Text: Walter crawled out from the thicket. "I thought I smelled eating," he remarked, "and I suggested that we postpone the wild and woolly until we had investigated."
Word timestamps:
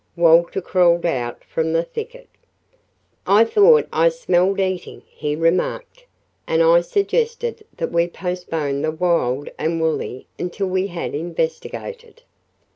Walter 0.15 0.61
crawled 0.61 1.05
out 1.05 1.43
from 1.43 1.73
the 1.73 1.83
thicket. 1.83 2.27
"I 3.27 3.43
thought 3.45 3.87
I 3.93 4.09
smelled 4.09 4.59
eating," 4.59 5.03
he 5.05 5.35
remarked, 5.35 6.05
"and 6.47 6.63
I 6.63 6.81
suggested 6.81 7.67
that 7.77 7.91
we 7.91 8.07
postpone 8.07 8.81
the 8.81 8.89
wild 8.89 9.49
and 9.59 9.79
woolly 9.79 10.25
until 10.39 10.65
we 10.65 10.87
had 10.87 11.13
investigated." 11.13 12.23